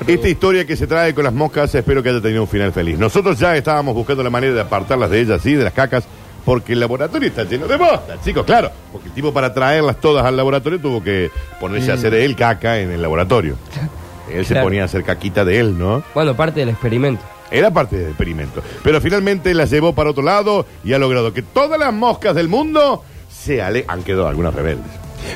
Esta 0.07 0.29
historia 0.29 0.65
que 0.67 0.77
se 0.77 0.87
trae 0.87 1.15
con 1.15 1.25
las 1.25 1.33
moscas, 1.33 1.75
espero 1.75 2.03
que 2.03 2.11
haya 2.11 2.21
tenido 2.21 2.43
un 2.43 2.49
final 2.49 2.73
feliz. 2.73 2.99
Nosotros 2.99 3.39
ya 3.39 3.57
estábamos 3.57 3.95
buscando 3.95 4.23
la 4.23 4.31
manera 4.31 4.53
de 4.55 4.61
apartarlas 4.61 5.11
de 5.11 5.21
ellas, 5.21 5.41
sí, 5.43 5.55
de 5.55 5.65
las 5.65 5.73
cacas, 5.73 6.05
porque 6.45 6.75
el 6.75 6.81
laboratorio 6.81 7.29
está 7.29 7.43
lleno 7.45 7.67
de 7.67 7.77
moscas, 7.77 8.21
chicos, 8.25 8.45
claro. 8.45 8.71
Porque 8.93 9.09
el 9.09 9.15
tipo 9.15 9.33
para 9.33 9.53
traerlas 9.53 9.97
todas 10.01 10.25
al 10.25 10.37
laboratorio 10.37 10.79
tuvo 10.81 11.03
que 11.03 11.31
ponerse 11.59 11.91
a 11.91 11.95
hacer 11.95 12.15
él 12.15 12.37
caca 12.37 12.79
en 12.79 12.91
el 12.93 13.03
laboratorio. 13.03 13.57
Él 14.33 14.47
se 14.47 14.53
Claro. 14.55 14.67
ponía 14.67 14.83
a 14.83 14.85
hacer 14.85 15.03
caquita 15.03 15.45
de 15.45 15.59
él, 15.59 15.77
¿no? 15.77 16.05
Bueno, 16.15 16.37
parte 16.37 16.61
del 16.61 16.69
experimento. 16.69 17.21
Era 17.51 17.71
parte 17.71 17.97
del 17.97 18.09
experimento. 18.09 18.63
Pero 18.85 19.01
finalmente 19.01 19.53
las 19.55 19.71
llevó 19.71 19.95
para 19.95 20.11
otro 20.11 20.23
lado 20.23 20.67
y 20.85 20.93
ha 20.93 20.99
logrado 20.99 21.33
que 21.33 21.43
todas 21.43 21.79
las 21.79 21.93
moscas 21.93 22.35
del 22.35 22.49
mundo 22.49 23.03
se 23.31 23.61
alejen. 23.63 23.91
Han 23.91 24.03
quedado 24.03 24.29
algunas 24.29 24.55
rebeldes. 24.55 24.91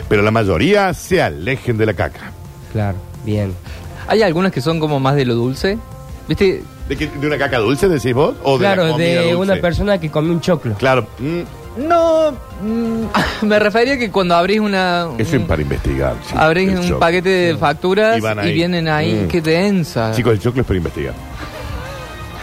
Pero 0.08 0.22
la 0.22 0.30
mayoría 0.30 0.92
se 0.94 1.20
alejen 1.22 1.76
de 1.76 1.86
la 1.86 1.94
caca. 1.94 2.32
Claro, 2.72 2.96
bien. 3.24 3.52
Hay 4.06 4.22
algunas 4.22 4.52
que 4.52 4.60
son 4.60 4.80
como 4.80 5.00
más 5.00 5.14
de 5.16 5.24
lo 5.24 5.34
dulce. 5.34 5.78
¿Viste? 6.28 6.62
¿De, 6.88 6.96
qué- 6.96 7.08
de 7.08 7.26
una 7.26 7.38
caca 7.38 7.58
dulce 7.58 7.88
decís 7.88 8.14
vos? 8.14 8.34
¿O 8.42 8.58
de 8.58 8.64
la 8.64 8.74
claro, 8.74 8.96
de 8.96 9.16
dulce? 9.16 9.36
una 9.36 9.56
persona 9.56 9.98
que 9.98 10.10
come 10.10 10.30
un 10.30 10.40
choclo. 10.40 10.74
Claro. 10.74 11.06
mm, 11.18 11.86
No, 11.88 12.30
mm, 12.62 13.04
me 13.46 13.58
refería 13.58 13.98
que 13.98 14.10
cuando 14.10 14.34
abrís 14.34 14.60
una... 14.60 15.08
eso 15.18 15.36
es 15.36 15.42
para 15.42 15.60
investigar. 15.62 16.14
chicos, 16.26 16.40
Abrís 16.40 16.70
un 16.70 16.82
choclo. 16.82 16.98
paquete 17.00 17.28
de 17.28 17.56
facturas 17.56 18.18
Y 18.44 18.52
vienen 18.52 18.88
ahí, 18.88 19.24
Mm. 19.24 19.28
qué 19.28 19.40
densa. 19.40 20.12
Chicos, 20.14 20.32
el 20.34 20.40
choclo 20.40 20.60
es 20.62 20.66
para 20.66 20.76
investigar. 20.76 21.14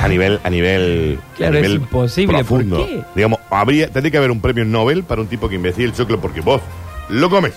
A 0.02 0.08
nivel, 0.08 0.40
a 0.44 0.50
nivel, 0.50 1.20
Claro, 1.38 1.58
a 1.58 1.60
es 1.60 1.70
imposible, 1.70 2.44
¿por 2.44 2.64
qué? 2.66 3.04
Digamos, 3.16 3.40
habría, 3.50 3.88
tendría 3.90 4.12
que 4.12 4.18
haber 4.18 4.32
un 4.32 4.42
premio 4.42 4.66
Nobel 4.66 5.04
para 5.04 5.22
un 5.22 5.28
tipo 5.28 5.48
que 5.48 5.56
investigue 5.56 5.86
el 5.88 5.94
choclo 5.94 6.20
porque 6.20 6.42
vos 6.42 6.62
lo 7.10 7.30
comes, 7.30 7.54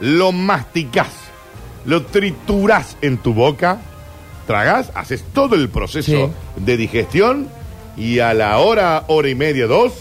lo 0.00 0.32
masticás, 0.32 1.10
lo 1.84 2.02
triturás 2.02 2.96
en 3.02 3.18
tu 3.18 3.34
boca, 3.34 3.78
tragás, 4.46 4.90
haces 4.94 5.22
todo 5.34 5.54
el 5.54 5.68
proceso 5.68 6.10
Sí. 6.56 6.62
de 6.64 6.76
digestión 6.76 7.48
y 7.96 8.20
a 8.20 8.32
la 8.32 8.58
hora, 8.58 9.04
hora 9.08 9.28
y 9.28 9.34
media, 9.34 9.66
dos, 9.66 9.92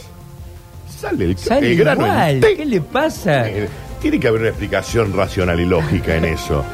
sale 1.00 1.26
el, 1.26 1.38
Sale 1.38 1.72
el 1.72 1.78
grano 1.78 2.06
igual. 2.08 2.40
¿Qué 2.40 2.66
le 2.66 2.80
pasa? 2.82 3.50
Eh, 3.50 3.68
Tiene 4.02 4.20
que 4.20 4.28
haber 4.28 4.42
una 4.42 4.50
explicación 4.50 5.14
racional 5.14 5.60
y 5.60 5.66
lógica 5.66 6.16
en 6.16 6.26
eso. 6.26 6.66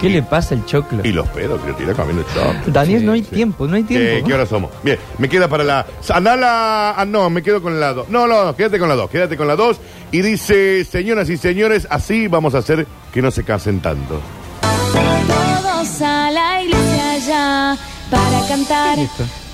¿Qué 0.00 0.08
le 0.10 0.22
pasa 0.22 0.56
al 0.56 0.66
choclo? 0.66 1.02
Y 1.04 1.12
los 1.12 1.28
pedos 1.28 1.60
que 1.62 1.72
tira 1.74 1.94
comiendo 1.94 2.24
choclo. 2.34 2.72
Daniel, 2.72 3.06
no 3.06 3.12
hay 3.12 3.22
Sí. 3.22 3.30
tiempo, 3.30 3.66
no 3.68 3.76
hay 3.76 3.84
tiempo. 3.84 4.06
Eh, 4.08 4.22
¿Qué 4.26 4.34
hora 4.34 4.44
somos? 4.44 4.70
Bien, 4.82 4.98
me 5.18 5.28
queda 5.28 5.46
para 5.46 5.62
la. 5.62 5.86
Andala. 6.12 6.94
Ah, 6.96 7.04
no, 7.06 7.30
me 7.30 7.42
quedo 7.42 7.62
con 7.62 7.78
la 7.78 7.92
2. 7.92 8.08
No, 8.08 8.26
no, 8.26 8.56
quédate 8.56 8.78
con 8.80 8.88
la 8.88 8.96
2, 8.96 9.08
quédate 9.08 9.36
con 9.36 9.46
la 9.46 9.54
2. 9.54 9.78
Y 10.10 10.22
dice, 10.22 10.84
señoras 10.84 11.30
y 11.30 11.36
señores, 11.36 11.86
así 11.90 12.26
vamos 12.26 12.54
a 12.56 12.58
hacer 12.58 12.86
que 13.12 13.22
no 13.22 13.30
se 13.30 13.44
casen 13.44 13.80
tanto. 13.80 14.20
Todos 14.92 16.02
a 16.02 16.30
la 16.32 16.60
iglesia 16.62 17.18
ya 17.26 17.76
para 18.10 18.48
cantar, 18.48 18.98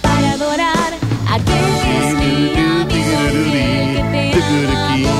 para 0.01 0.33
adorar 0.33 0.95
a 1.29 1.35
aquel 1.35 1.45
que 1.83 2.09
es 2.09 2.15
mi 2.15 2.59
amigo, 2.59 3.53
que 3.53 4.33
te 4.33 4.73
ama. 4.73 5.20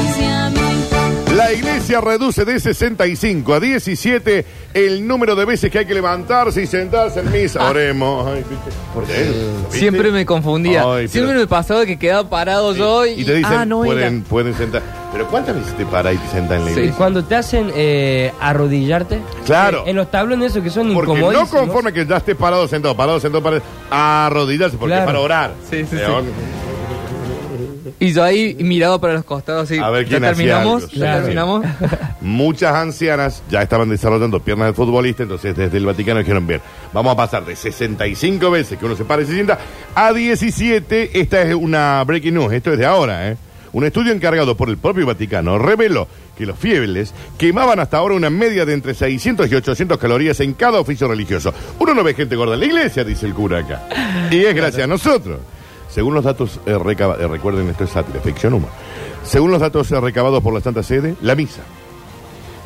La 1.41 1.55
iglesia 1.55 2.03
reduce 2.03 2.45
de 2.45 2.61
65 2.61 3.55
a 3.55 3.61
17 3.61 4.45
el 4.75 5.07
número 5.07 5.35
de 5.35 5.47
veces 5.47 5.71
que 5.71 5.79
hay 5.79 5.87
que 5.87 5.95
levantarse 5.95 6.63
y 6.63 6.67
sentarse 6.67 7.21
en 7.21 7.33
misa. 7.33 7.65
Oremos. 7.67 8.27
Ay, 8.29 8.45
¿viste? 8.49 8.71
Por 8.93 9.05
eso, 9.05 9.13
¿viste? 9.63 9.79
Siempre 9.79 10.11
me 10.11 10.27
confundía. 10.27 10.83
Ay, 10.83 10.89
pero- 11.07 11.09
Siempre 11.09 11.35
me 11.37 11.47
pasaba 11.47 11.87
que 11.87 11.99
quedaba 11.99 12.29
parado 12.29 12.75
yo 12.75 13.07
y, 13.07 13.23
Y 13.23 13.25
te 13.25 13.37
dicen, 13.37 13.53
ah, 13.55 13.65
no 13.65 13.83
pueden, 13.83 14.17
era. 14.19 14.25
pueden 14.29 14.55
sentar. 14.55 14.83
Pero 15.13 15.27
¿cuántas 15.29 15.57
veces 15.57 15.75
te 15.79 15.87
paras 15.87 16.15
y 16.15 16.19
te 16.19 16.29
sentas 16.29 16.59
en 16.59 16.65
la 16.67 16.67
Sí. 16.67 16.73
iglesia? 16.73 16.95
Cuando 16.99 17.25
te 17.25 17.35
hacen 17.35 17.73
eh, 17.75 18.33
arrodillarte. 18.39 19.19
Claro. 19.47 19.85
En 19.87 19.97
los 19.97 20.11
tablones 20.11 20.51
esos 20.53 20.63
que 20.63 20.69
son 20.71 20.93
Porque 20.93 21.19
no 21.21 21.47
conforme 21.49 21.93
que 21.95 22.05
ya 22.05 22.19
estés 22.19 22.37
parado, 22.37 22.69
sentado, 22.69 22.95
parado, 22.95 23.19
sentado, 23.19 23.43
parado, 23.43 23.63
arrodillarse, 23.91 24.77
porque 24.77 24.91
Claro. 24.93 25.03
es 25.03 25.07
para 25.07 25.21
orar. 25.21 25.53
Sí, 25.71 25.87
sí, 25.89 25.97
León. 25.97 26.27
Y 27.99 28.13
yo 28.13 28.23
ahí 28.23 28.57
miraba 28.61 29.01
para 29.01 29.15
los 29.15 29.25
costados 29.25 29.65
así. 29.71 29.79
A 29.79 29.91
ver 29.91 30.07
quién 30.07 30.23
¿Ya 30.23 30.31
hacía 30.31 30.45
terminamos? 30.47 30.83
algo, 30.85 30.95
¿Ya 30.95 31.17
terminamos? 31.21 31.67
Muchas 32.21 32.75
ancianas 32.75 33.43
ya 33.51 33.63
estaban 33.63 33.89
desarrollando 33.89 34.41
piernas 34.41 34.69
de 34.69 34.73
futbolista, 34.75 35.23
entonces 35.23 35.57
desde 35.57 35.77
el 35.79 35.87
Vaticano 35.87 36.21
dijeron, 36.21 36.47
bien, 36.47 36.61
vamos 36.93 37.13
a 37.13 37.17
pasar 37.17 37.45
de 37.45 37.57
65 37.57 38.51
veces 38.51 38.79
que 38.79 38.85
uno 38.87 38.97
se 38.97 39.05
para 39.05 39.23
y 39.23 39.27
se 39.27 39.35
sienta 39.35 39.59
a 39.95 40.13
17. 40.13 41.21
Esta 41.21 41.43
es 41.43 41.55
una 41.55 42.03
breaking 42.05 42.35
news, 42.35 42.53
esto 42.53 42.73
es 42.73 42.79
de 42.79 42.87
ahora, 42.87 43.29
¿eh? 43.31 43.37
Un 43.73 43.85
estudio 43.85 44.13
encargado 44.13 44.57
por 44.57 44.69
el 44.69 44.79
propio 44.79 45.07
Vaticano 45.07 45.57
reveló 45.57 46.09
que 46.37 46.45
los 46.45 46.59
fieles 46.59 47.15
quemaban 47.39 47.79
hasta 47.79 47.99
ahora 47.99 48.17
una 48.17 48.29
media 48.29 48.65
de 48.65 48.75
entre 48.75 48.95
600 48.95 49.51
y 49.51 49.55
800 49.55 49.97
calorías 49.97 50.41
en 50.41 50.55
cada 50.55 50.81
oficio 50.81 51.07
religioso. 51.07 51.55
Uno 51.79 51.95
no 51.95 52.03
ve 52.03 52.15
gente 52.15 52.35
gorda 52.35 52.55
en 52.55 52.61
la 52.61 52.67
iglesia, 52.67 53.05
dice 53.05 53.27
el 53.27 53.35
cura 53.35 53.59
acá. 53.59 54.29
Y 54.31 54.45
es 54.45 54.55
gracias 54.57 54.85
a 54.85 54.87
nosotros. 54.89 55.39
Según 55.91 56.15
los 56.15 56.25
datos, 56.25 56.61
eh, 56.67 56.79
recaba- 56.79 57.17
eh, 57.21 57.27
recuerden, 57.27 57.69
esto 57.69 57.85
es 57.85 57.91
sátira, 57.91 58.21
ficción 58.21 58.55
humor. 58.55 58.71
Según 59.25 59.51
los 59.51 59.61
datos 59.61 59.91
eh, 59.93 60.01
recabados 60.01 60.43
por 60.43 60.55
la 60.55 60.61
Santa 60.61 60.83
Sede, 60.83 61.15
la 61.21 61.35
misa 61.35 61.63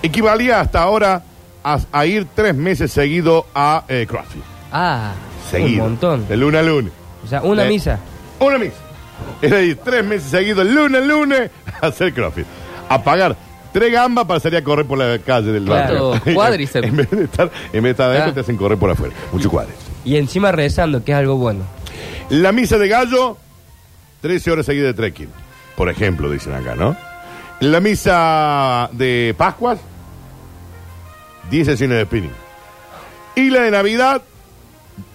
equivalía 0.02 0.60
hasta 0.60 0.82
ahora 0.82 1.22
a, 1.62 1.78
a 1.92 2.06
ir 2.06 2.26
tres 2.34 2.54
meses 2.54 2.92
seguido 2.92 3.46
a 3.54 3.84
CrossFit. 4.06 4.42
Ah, 4.72 5.12
Seguido. 5.50 5.84
Un 5.84 5.90
montón. 5.90 6.28
De 6.28 6.36
lunes 6.36 6.60
a 6.60 6.62
lunes. 6.64 6.92
O 7.24 7.26
sea, 7.26 7.42
una 7.42 7.64
Eh, 7.64 7.68
misa. 7.68 7.98
Una 8.40 8.58
misa. 8.58 8.74
Es 9.40 9.50
decir, 9.50 9.78
tres 9.84 10.04
meses 10.04 10.30
seguidos, 10.30 10.66
lunes 10.66 11.00
a 11.02 11.04
lunes, 11.04 11.50
a 11.80 11.86
hacer 11.86 12.12
CrossFit. 12.12 12.46
A 12.88 13.02
pagar 13.02 13.36
tres 13.72 13.92
gambas 13.92 14.24
para 14.26 14.40
salir 14.40 14.58
a 14.58 14.64
correr 14.64 14.86
por 14.86 14.98
la 14.98 15.18
calle 15.18 15.52
del 15.52 15.64
Claro. 15.64 16.10
barrio. 16.12 16.34
Cuádriceps. 16.34 16.86
en 16.88 16.96
vez 16.96 17.10
de 17.10 17.24
estar, 17.24 17.50
en 17.72 17.82
vez 17.82 17.82
de 17.82 17.90
estar 17.90 18.10
adentro, 18.10 18.30
Ah. 18.30 18.34
te 18.34 18.40
hacen 18.40 18.56
correr 18.56 18.78
por 18.78 18.90
afuera. 18.90 19.14
Mucho 19.32 19.48
cuádriceps. 19.50 19.84
Y 20.04 20.16
encima 20.16 20.52
rezando, 20.52 21.02
que 21.02 21.12
es 21.12 21.18
algo 21.18 21.36
bueno. 21.36 21.60
La 22.30 22.52
misa 22.52 22.78
de 22.78 22.88
gallo, 22.88 23.36
13 24.22 24.50
horas 24.50 24.66
seguidas 24.66 24.88
de 24.88 24.94
trekking. 24.94 25.28
Por 25.76 25.88
ejemplo, 25.88 26.30
dicen 26.30 26.54
acá, 26.54 26.74
¿no? 26.74 26.96
La 27.60 27.80
misa 27.80 28.88
de 28.92 29.34
Pascuas, 29.36 29.78
10 31.50 31.66
sesiones 31.66 31.98
de 31.98 32.04
spinning. 32.04 32.32
Y 33.36 33.50
la 33.50 33.62
de 33.62 33.70
Navidad, 33.70 34.22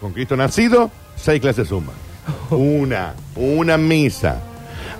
con 0.02 0.14
Cristo 0.14 0.36
nacido, 0.36 0.92
6 1.16 1.42
clases 1.42 1.68
zumba. 1.68 1.94
Una, 2.52 3.14
una 3.36 3.78
misa. 3.78 4.42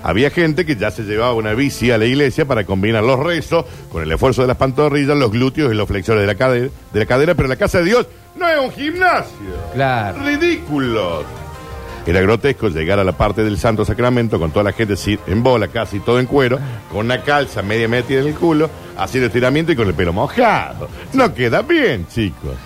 Había 0.02 0.30
gente 0.30 0.64
que 0.64 0.76
ya 0.76 0.90
se 0.90 1.02
llevaba 1.02 1.34
una 1.34 1.52
bici 1.52 1.90
a 1.90 1.98
la 1.98 2.06
iglesia 2.06 2.46
para 2.46 2.64
combinar 2.64 3.04
los 3.04 3.18
rezos 3.20 3.66
con 3.92 4.02
el 4.02 4.10
esfuerzo 4.10 4.40
de 4.42 4.48
las 4.48 4.56
pantorrillas, 4.56 5.16
los 5.16 5.30
glúteos 5.30 5.70
y 5.72 5.76
los 5.76 5.86
flexores 5.86 6.22
de 6.22 6.26
la 6.26 6.34
cadera, 6.36 6.68
de 6.92 6.98
la 7.00 7.06
cadera 7.06 7.34
pero 7.34 7.48
la 7.48 7.56
casa 7.56 7.78
de 7.78 7.84
Dios 7.84 8.06
no 8.36 8.48
es 8.48 8.58
un 8.58 8.70
gimnasio 8.72 9.34
Claro. 9.74 10.22
ridículos. 10.24 11.24
Era 12.10 12.22
grotesco 12.22 12.68
llegar 12.70 12.98
a 12.98 13.04
la 13.04 13.12
parte 13.12 13.44
del 13.44 13.56
Santo 13.56 13.84
Sacramento 13.84 14.40
con 14.40 14.50
toda 14.50 14.64
la 14.64 14.72
gente 14.72 14.96
en 15.28 15.44
bola, 15.44 15.68
casi 15.68 16.00
todo 16.00 16.18
en 16.18 16.26
cuero, 16.26 16.58
con 16.90 17.06
una 17.06 17.22
calza 17.22 17.62
media 17.62 17.86
metida 17.86 18.18
en 18.18 18.26
el 18.26 18.34
culo, 18.34 18.68
haciendo 18.98 19.28
estiramiento 19.28 19.70
y 19.70 19.76
con 19.76 19.86
el 19.86 19.94
pelo 19.94 20.12
mojado. 20.12 20.88
No 21.12 21.32
queda 21.32 21.62
bien, 21.62 22.08
chicos. 22.08 22.56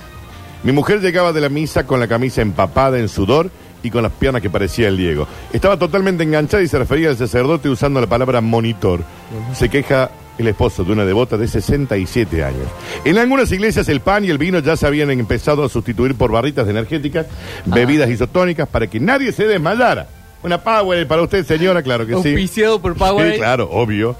Mi 0.62 0.72
mujer 0.72 1.02
llegaba 1.02 1.34
de 1.34 1.42
la 1.42 1.50
misa 1.50 1.86
con 1.86 2.00
la 2.00 2.08
camisa 2.08 2.40
empapada 2.40 2.98
en 2.98 3.06
sudor 3.06 3.50
y 3.82 3.90
con 3.90 4.02
las 4.02 4.12
piernas 4.12 4.40
que 4.40 4.48
parecía 4.48 4.88
el 4.88 4.96
Diego. 4.96 5.28
Estaba 5.52 5.78
totalmente 5.78 6.24
enganchada 6.24 6.62
y 6.62 6.68
se 6.68 6.78
refería 6.78 7.10
al 7.10 7.18
sacerdote 7.18 7.68
usando 7.68 8.00
la 8.00 8.06
palabra 8.06 8.40
monitor. 8.40 9.00
Se 9.52 9.68
queja 9.68 10.10
el 10.38 10.48
esposo 10.48 10.84
de 10.84 10.92
una 10.92 11.04
devota 11.04 11.36
de 11.36 11.48
67 11.48 12.44
años. 12.44 12.66
En 13.04 13.18
algunas 13.18 13.50
iglesias 13.52 13.88
el 13.88 14.00
pan 14.00 14.24
y 14.24 14.30
el 14.30 14.38
vino 14.38 14.58
ya 14.58 14.76
se 14.76 14.86
habían 14.86 15.10
empezado 15.10 15.64
a 15.64 15.68
sustituir 15.68 16.14
por 16.14 16.32
barritas 16.32 16.68
energéticas, 16.68 17.26
bebidas 17.64 18.10
isotónicas 18.10 18.68
para 18.68 18.86
que 18.86 19.00
nadie 19.00 19.32
se 19.32 19.46
desmayara. 19.46 20.08
Una 20.42 20.62
power 20.62 21.06
para 21.08 21.22
usted, 21.22 21.44
señora, 21.46 21.82
claro 21.82 22.06
que 22.06 22.12
sí. 22.12 22.28
auspiciado 22.28 22.80
por 22.80 22.94
Power. 22.96 23.32
Sí, 23.32 23.38
claro, 23.38 23.68
obvio. 23.70 24.14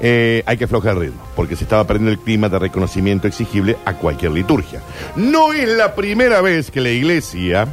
Eh, 0.00 0.42
hay 0.46 0.56
que 0.56 0.64
aflojar 0.64 0.94
el 0.96 1.00
ritmo, 1.00 1.22
porque 1.36 1.56
se 1.56 1.64
estaba 1.64 1.86
perdiendo 1.86 2.10
el 2.10 2.18
clima 2.18 2.48
de 2.48 2.58
reconocimiento 2.58 3.28
exigible 3.28 3.76
a 3.84 3.94
cualquier 3.94 4.32
liturgia. 4.32 4.82
No 5.16 5.52
es 5.52 5.68
la 5.68 5.94
primera 5.94 6.40
vez 6.40 6.70
que 6.70 6.80
la 6.80 6.90
iglesia 6.90 7.68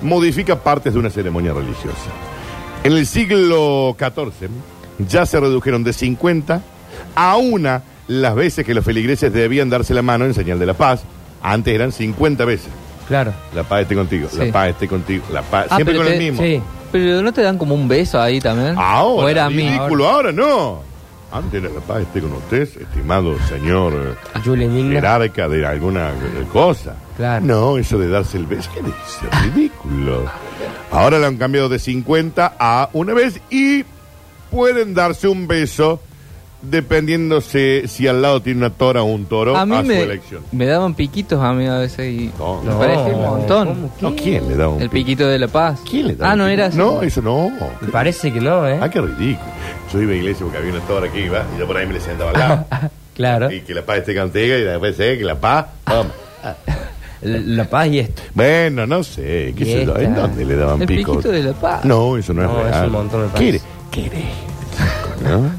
modifica 0.00 0.62
partes 0.62 0.94
de 0.94 0.98
una 0.98 1.10
ceremonia 1.10 1.52
religiosa. 1.52 2.10
En 2.82 2.92
el 2.92 3.06
siglo 3.06 3.94
XIV, 3.98 4.48
ya 5.08 5.24
se 5.26 5.38
redujeron 5.38 5.84
de 5.84 5.92
50 5.92 6.62
a 7.14 7.36
una 7.36 7.82
las 8.08 8.34
veces 8.34 8.64
que 8.66 8.74
los 8.74 8.84
feligreses 8.84 9.32
debían 9.32 9.70
darse 9.70 9.94
la 9.94 10.02
mano 10.02 10.24
en 10.24 10.34
señal 10.34 10.58
de 10.58 10.66
la 10.66 10.74
paz. 10.74 11.02
Antes 11.42 11.74
eran 11.74 11.92
50 11.92 12.44
veces. 12.44 12.68
Claro. 13.08 13.32
La 13.54 13.62
paz 13.64 13.82
esté 13.82 13.94
contigo, 13.94 14.28
la 14.36 14.50
paz 14.52 14.70
esté 14.70 14.88
contigo, 14.88 15.24
la 15.32 15.42
paz. 15.42 15.66
Ah, 15.70 15.76
siempre 15.76 15.94
pero 15.94 16.04
con 16.04 16.12
el 16.12 16.18
te- 16.18 16.24
mismo. 16.30 16.42
Sí. 16.42 16.62
Pero 16.92 17.22
no 17.22 17.32
te 17.32 17.42
dan 17.42 17.58
como 17.58 17.74
un 17.74 17.88
beso 17.88 18.20
ahí 18.20 18.40
también. 18.40 18.74
Ahora, 18.78 19.26
O 19.26 19.28
era 19.28 19.44
a 19.46 19.50
mí. 19.50 19.68
ridículo, 19.68 20.08
ahora 20.08 20.32
no. 20.32 20.80
Antes 21.32 21.64
era 21.64 21.74
la 21.74 21.80
paz 21.80 22.02
esté 22.02 22.20
con 22.20 22.32
usted, 22.34 22.62
estimado 22.62 23.36
señor 23.48 23.92
eh, 24.36 24.48
Igna. 24.64 24.92
jerarca 24.92 25.48
de 25.48 25.66
alguna 25.66 26.10
eh, 26.10 26.44
cosa. 26.52 26.94
Claro. 27.16 27.44
No, 27.44 27.76
eso 27.76 27.98
de 27.98 28.08
darse 28.08 28.36
el 28.38 28.46
beso, 28.46 28.70
¿qué 28.72 28.80
dice? 28.80 29.50
Ridículo. 29.52 30.26
Ahora 30.92 31.18
lo 31.18 31.26
han 31.26 31.36
cambiado 31.36 31.68
de 31.68 31.80
50 31.80 32.54
a 32.58 32.88
una 32.92 33.12
vez 33.14 33.40
y 33.50 33.84
pueden 34.50 34.94
darse 34.94 35.26
un 35.26 35.48
beso 35.48 36.00
dependiendo 36.70 37.40
si, 37.40 37.86
si 37.88 38.06
al 38.08 38.22
lado 38.22 38.40
tiene 38.42 38.58
una 38.60 38.70
tora 38.70 39.02
o 39.02 39.06
un 39.06 39.26
toro 39.26 39.56
a, 39.56 39.62
A 39.62 39.66
mí 39.66 39.76
su 39.76 39.82
me, 39.84 40.00
elección. 40.02 40.42
me 40.52 40.66
daban 40.66 40.94
piquitos 40.94 41.40
a 41.42 41.52
mí 41.52 41.66
a 41.66 41.78
veces 41.78 42.12
y 42.12 42.30
No, 42.38 42.62
me 42.62 42.70
no. 42.70 42.78
parece 42.78 43.00
un 43.14 43.20
montón. 43.22 43.90
¿quién 44.16 44.48
le 44.48 44.56
da 44.56 44.68
un 44.68 44.82
El 44.82 44.88
pico? 44.90 44.92
piquito 45.04 45.26
de 45.28 45.38
la 45.38 45.48
paz. 45.48 45.80
¿Quién 45.88 46.08
le 46.08 46.16
da 46.16 46.30
Ah, 46.30 46.32
un 46.32 46.38
no 46.38 46.44
pico? 46.44 46.52
era 46.54 46.66
así. 46.66 46.78
No, 46.78 47.02
eso 47.02 47.22
no. 47.22 47.50
Me 47.80 47.88
parece 47.88 48.32
que 48.32 48.40
no, 48.40 48.66
¿eh? 48.68 48.78
Ah, 48.80 48.88
qué 48.90 49.00
ridículo. 49.00 49.50
Yo 49.92 50.00
iba 50.02 50.12
a 50.12 50.16
iglesia 50.16 50.44
porque 50.44 50.58
había 50.58 50.72
una 50.72 50.80
tora 50.86 51.10
que 51.12 51.20
iba 51.24 51.44
y 51.54 51.58
yo 51.60 51.66
por 51.66 51.76
ahí 51.76 51.86
me 51.86 51.94
le 51.94 52.00
sentaba 52.00 52.30
al 52.30 52.38
lado. 52.38 52.66
Claro. 53.14 53.48
Y 53.52 53.60
que 53.60 53.74
la 53.74 53.82
paz 53.86 53.98
esté 53.98 54.12
contigo 54.16 54.56
y 54.56 54.62
después 54.62 54.96
sé 54.96 55.16
que 55.16 55.22
la 55.24 55.36
paz. 55.38 55.66
toma. 55.84 56.10
La, 57.22 57.64
paz 57.64 57.86
y 57.86 58.00
esto. 58.00 58.22
Bueno, 58.34 58.86
no 58.88 59.04
sé, 59.04 59.54
qué 59.56 59.62
Y 59.64 59.66
sé 59.72 59.86
yo. 59.86 59.96
¿En 59.96 60.10
esta. 60.10 60.20
dónde 60.22 60.44
le 60.44 60.56
daban 60.56 60.80
El 60.82 60.88
piquito 60.88 61.20
de 61.30 61.42
la 61.44 61.52
paz. 61.52 61.84
No, 61.84 62.16
eso 62.18 62.34
no, 62.34 62.42
No, 62.42 62.60
es 62.62 62.66
es 62.66 62.70
real. 62.72 62.86
un 62.86 62.92
montón, 62.92 63.20
me 63.22 63.26
¿Qué 63.28 63.32
parece. 63.32 63.48
eres? 63.50 63.62
¿Qué 63.92 64.06
eres? 64.06 64.24
¿No? 65.22 65.50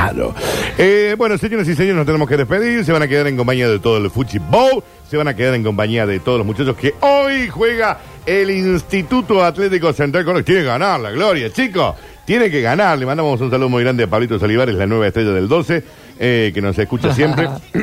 Claro. 0.00 0.34
Eh, 0.78 1.14
bueno, 1.18 1.36
señoras 1.36 1.68
y 1.68 1.74
señores, 1.74 1.96
nos 1.96 2.06
tenemos 2.06 2.26
que 2.26 2.38
despedir. 2.38 2.86
Se 2.86 2.92
van 2.92 3.02
a 3.02 3.08
quedar 3.08 3.26
en 3.26 3.36
compañía 3.36 3.68
de 3.68 3.78
todo 3.78 3.98
el 3.98 4.10
fútbol. 4.10 4.82
Se 5.10 5.18
van 5.18 5.28
a 5.28 5.36
quedar 5.36 5.54
en 5.54 5.62
compañía 5.62 6.06
de 6.06 6.20
todos 6.20 6.38
los 6.38 6.46
muchachos 6.46 6.74
que 6.74 6.94
hoy 7.00 7.48
juega 7.48 7.98
el 8.24 8.50
Instituto 8.50 9.44
Atlético 9.44 9.92
Central 9.92 10.24
Córdoba. 10.24 10.42
Tiene 10.42 10.62
que 10.62 10.66
ganar 10.66 11.00
la 11.00 11.10
gloria, 11.10 11.52
chicos. 11.52 11.96
Tiene 12.24 12.50
que 12.50 12.62
ganar. 12.62 12.98
Le 12.98 13.04
mandamos 13.04 13.38
un 13.42 13.50
saludo 13.50 13.68
muy 13.68 13.82
grande 13.82 14.04
a 14.04 14.06
Pablito 14.06 14.36
Olivares, 14.36 14.74
la 14.74 14.86
nueva 14.86 15.06
estrella 15.06 15.32
del 15.32 15.48
12, 15.48 15.84
eh, 16.18 16.50
que 16.54 16.62
nos 16.62 16.78
escucha 16.78 17.12
siempre. 17.12 17.50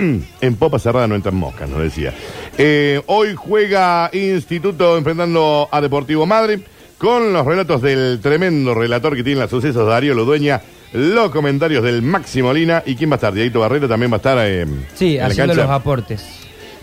en 0.42 0.56
popa 0.56 0.80
cerrada 0.80 1.08
no 1.08 1.14
entran 1.14 1.36
moscas, 1.36 1.70
nos 1.70 1.82
decía. 1.82 2.16
Eh, 2.58 3.00
hoy 3.06 3.36
juega 3.36 4.10
Instituto 4.12 4.98
enfrentando 4.98 5.70
a 5.72 5.82
Deportivo 5.82 6.26
Madrid 6.26 6.62
con 6.98 7.32
los 7.32 7.46
relatos 7.46 7.82
del 7.84 8.20
tremendo 8.22 8.74
relator 8.74 9.16
que 9.16 9.24
tiene 9.24 9.42
los 9.42 9.52
sucesos, 9.52 9.88
Darío 9.88 10.16
Lodueña, 10.16 10.62
los 10.94 11.30
comentarios 11.32 11.84
del 11.84 12.02
Máximo 12.02 12.54
Lina 12.54 12.84
y 12.86 12.96
quién 12.96 13.10
va 13.10 13.16
a 13.16 13.18
estar, 13.18 13.34
Dieguito 13.34 13.60
Barrero 13.60 13.88
también 13.88 14.12
va 14.12 14.16
a 14.16 14.18
estar 14.18 14.38
eh, 14.42 14.66
Sí, 14.96 15.14
en 15.16 15.20
la 15.22 15.26
haciendo 15.28 15.54
cancha. 15.54 15.68
los 15.68 15.72
aportes. 15.80 16.26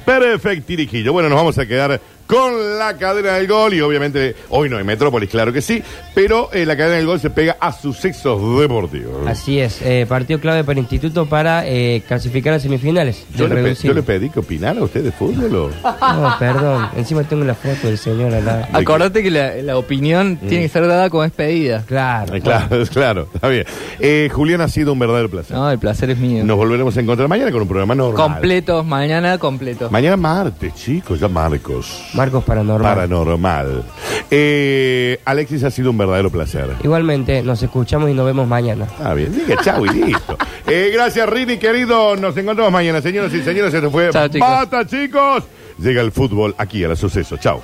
Perfecto, 0.05 0.67
Tirijillo. 0.67 1.13
Bueno, 1.13 1.29
nos 1.31 1.37
vamos 1.37 1.59
a 1.59 1.65
quedar 1.67 1.99
con 2.27 2.79
la 2.79 2.97
cadena 2.97 3.33
del 3.35 3.47
gol 3.47 3.75
y 3.75 3.81
obviamente 3.81 4.35
hoy 4.51 4.69
no 4.69 4.79
hay 4.79 4.85
Metrópolis, 4.85 5.29
claro 5.31 5.53
que 5.53 5.61
sí, 5.61 5.83
pero 6.15 6.51
eh, 6.53 6.65
la 6.67 6.77
cadena 6.77 6.97
del 6.97 7.07
gol 7.07 7.21
se 7.21 7.31
pega 7.31 7.57
a 7.61 7.73
sucesos 7.73 8.61
deportivos. 8.61 9.27
Así 9.27 9.59
es. 9.61 9.81
eh, 9.83 10.07
partido 10.09 10.41
clave 10.41 10.65
para 10.65 10.73
el 10.73 10.79
Instituto 10.85 11.27
para 11.27 11.67
eh, 11.67 12.03
clasificar 12.07 12.55
a 12.55 12.61
semifinales. 12.61 13.25
Yo 13.37 13.49
le, 13.49 13.55
pe- 13.57 13.63
reducido. 13.63 13.93
yo 13.93 14.01
le 14.01 14.03
pedí 14.03 14.31
que 14.31 14.41
opinara 14.41 14.81
a 14.81 14.85
usted 14.85 15.03
de 15.05 15.13
fútbol. 15.13 15.55
o- 15.55 15.71
No, 16.23 16.35
perdón. 16.39 16.89
Encima 16.97 17.25
tengo 17.25 17.45
la 17.45 17.55
foto 17.55 17.87
del 17.89 17.99
señor 17.99 18.33
al 18.35 18.45
lado. 18.45 18.67
Acordate 18.73 19.23
que 19.23 19.31
la, 19.31 19.55
la 19.57 19.77
opinión 19.77 20.39
Mm. 20.43 20.49
tiene 20.49 20.63
que 20.65 20.69
ser 20.69 20.87
dada 20.87 21.11
como 21.11 21.23
despedida. 21.23 21.83
Claro. 21.87 22.35
Eh, 22.35 22.41
Claro, 22.41 22.85
claro, 22.93 23.29
está 23.35 23.49
bien. 23.49 23.65
Eh, 24.01 24.29
Julián 24.33 24.61
ha 24.61 24.69
sido 24.69 24.93
un 24.93 24.99
verdadero 24.99 25.29
placer. 25.31 25.57
No, 25.57 25.71
el 25.71 25.79
placer 25.79 26.11
es 26.11 26.19
mío. 26.19 26.45
Nos 26.45 26.57
volveremos 26.57 26.97
a 26.97 27.01
encontrar 27.01 27.29
mañana 27.29 27.51
con 27.53 27.63
un 27.63 27.69
programa 27.69 27.95
normal. 27.95 28.31
Completos, 28.33 28.85
mañana 28.87 29.39
completo. 29.39 29.91
Mañana 29.91 30.17
martes, 30.17 30.75
chicos, 30.75 31.19
ya 31.21 31.29
Marcos. 31.29 32.05
Marcos 32.25 32.45
Paranormal. 32.45 32.95
Paranormal. 32.95 33.85
Eh, 34.31 35.21
Alexis 35.27 35.63
ha 35.65 35.71
sido 35.71 35.91
un 35.91 35.99
verdadero 35.99 36.31
placer. 36.31 36.71
Igualmente, 36.83 37.43
nos 37.43 37.63
escuchamos 37.63 38.09
y 38.09 38.15
nos 38.15 38.25
vemos 38.25 38.49
mañana. 38.49 38.87
Ah, 38.99 39.13
bien, 39.13 39.33
diga 39.35 39.63
chau 39.63 39.85
y 39.85 39.91
listo. 39.91 40.39
Eh, 40.67 40.91
gracias, 40.95 41.29
Rini, 41.29 41.59
querido. 41.59 42.17
Nos 42.17 42.35
encontramos 42.37 42.73
mañana, 42.73 43.03
señoras 43.03 43.33
y 43.35 43.43
señores. 43.43 43.75
Esto 43.75 43.91
fue 43.91 44.09
Chao, 44.11 44.29
chicos. 44.29 44.49
Bata, 44.49 44.87
chicos. 44.87 45.45
Llega 45.79 46.01
el 46.01 46.13
fútbol 46.13 46.55
aquí 46.57 46.83
a 46.85 46.89
la 46.89 46.97
suceso. 46.97 47.37
Chau. 47.37 47.61